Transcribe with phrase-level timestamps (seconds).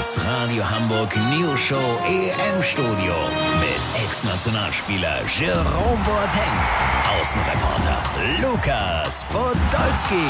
[0.00, 3.14] Das Radio Hamburg News Show EM Studio
[3.60, 8.02] mit Ex-Nationalspieler Jerome Boateng, Außenreporter
[8.40, 10.24] Lukas Podolski,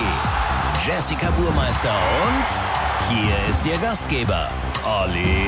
[0.84, 1.94] Jessica Burmeister
[2.26, 4.48] und hier ist Ihr Gastgeber
[4.84, 5.46] Olli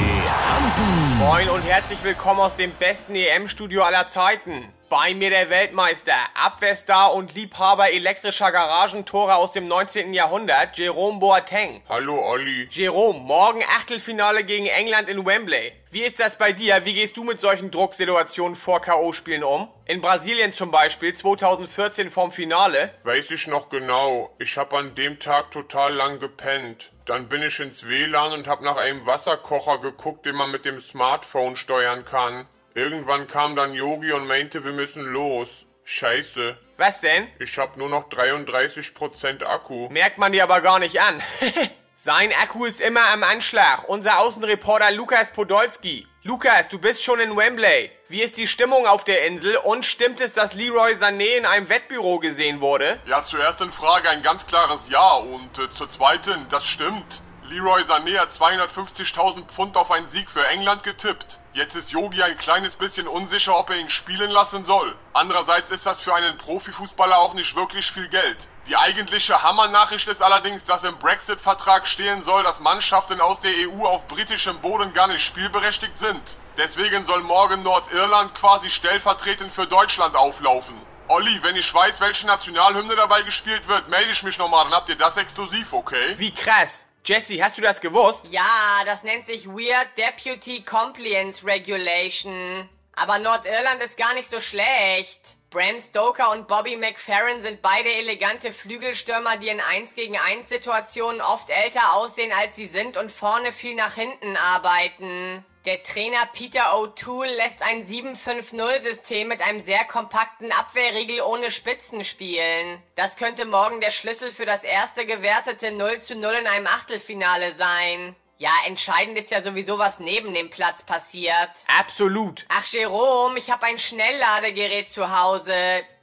[0.55, 1.19] Hansen.
[1.19, 4.73] Moin und herzlich willkommen aus dem besten EM-Studio aller Zeiten.
[4.93, 10.13] Bei mir der Weltmeister, Abwehrstar und Liebhaber elektrischer Garagentore aus dem 19.
[10.13, 11.83] Jahrhundert, Jerome Boateng.
[11.89, 12.69] Hallo Olli.
[12.71, 15.73] Jerome, morgen Achtelfinale gegen England in Wembley.
[15.91, 16.85] Wie ist das bei dir?
[16.85, 19.71] Wie gehst du mit solchen Drucksituationen vor K.O.-Spielen um?
[19.87, 22.93] In Brasilien zum Beispiel, 2014 vorm Finale.
[23.05, 24.35] Weiß ich noch genau.
[24.39, 26.93] Ich hab an dem Tag total lang gepennt.
[27.07, 30.81] Dann bin ich ins WLAN und hab nach einem Wasserkocher geguckt, den man mit dem
[30.81, 32.47] Smartphone steuern kann.
[32.75, 35.67] Irgendwann kam dann Yogi und meinte, wir müssen los.
[35.85, 36.57] Scheiße.
[36.79, 37.29] Was denn?
[37.39, 39.89] Ich hab nur noch 33% Akku.
[39.91, 41.21] Merkt man dir aber gar nicht an.
[41.97, 43.89] Sein Akku ist immer am Anschlag.
[43.89, 46.07] Unser Außenreporter Lukas Podolski.
[46.23, 47.91] Lukas, du bist schon in Wembley.
[48.09, 51.69] Wie ist die Stimmung auf der Insel und stimmt es, dass Leroy Sané in einem
[51.69, 53.01] Wettbüro gesehen wurde?
[53.07, 57.23] Ja, zur ersten Frage ein ganz klares Ja und äh, zur zweiten, das stimmt.
[57.53, 61.39] Leroy Sané hat 250.000 Pfund auf einen Sieg für England getippt.
[61.53, 64.97] Jetzt ist Yogi ein kleines bisschen unsicher, ob er ihn spielen lassen soll.
[65.13, 68.49] Andererseits ist das für einen Profifußballer auch nicht wirklich viel Geld.
[68.69, 73.85] Die eigentliche Hammernachricht ist allerdings, dass im Brexit-Vertrag stehen soll, dass Mannschaften aus der EU
[73.85, 76.39] auf britischem Boden gar nicht spielberechtigt sind.
[76.57, 80.81] Deswegen soll morgen Nordirland quasi stellvertretend für Deutschland auflaufen.
[81.09, 84.89] Olli, wenn ich weiß, welche Nationalhymne dabei gespielt wird, melde ich mich nochmal, dann habt
[84.89, 86.15] ihr das exklusiv, okay?
[86.17, 86.87] Wie krass.
[87.05, 88.25] Jesse, hast du das gewusst?
[88.31, 92.69] Ja, das nennt sich Weird Deputy Compliance Regulation.
[92.95, 95.21] Aber Nordirland ist gar nicht so schlecht.
[95.51, 101.21] Bram Stoker und Bobby McFerrin sind beide elegante Flügelstürmer, die in 1 gegen 1 Situationen
[101.21, 105.45] oft älter aussehen als sie sind und vorne viel nach hinten arbeiten.
[105.65, 112.83] Der Trainer Peter O'Toole lässt ein 7-5-0-System mit einem sehr kompakten Abwehrriegel ohne Spitzen spielen.
[112.97, 117.55] Das könnte morgen der Schlüssel für das erste gewertete 0 zu 0 in einem Achtelfinale
[117.55, 118.17] sein.
[118.39, 121.51] Ja, entscheidend ist ja sowieso, was neben dem Platz passiert.
[121.69, 122.45] Absolut.
[122.49, 125.55] Ach, Jerome, ich habe ein Schnellladegerät zu Hause.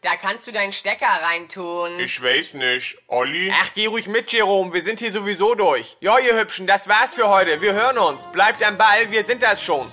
[0.02, 2.00] Da kannst du deinen Stecker reintun.
[2.00, 2.98] Ich weiß nicht.
[3.08, 3.54] Olli?
[3.62, 4.74] Ach, geh ruhig mit, Jerome.
[4.74, 5.98] Wir sind hier sowieso durch.
[6.00, 7.62] Ja, ihr Hübschen, das war's für heute.
[7.62, 8.26] Wir hören uns.
[8.28, 9.92] Bleibt am Ball, wir sind das schon.